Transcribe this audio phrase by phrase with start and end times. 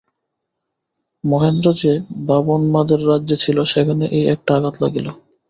[1.23, 1.91] মহেন্দ্র যে
[2.27, 5.07] ভাবোন্মাদের রাজ্যে ছিল, সেখানে এই একটা আঘাত লাগিল।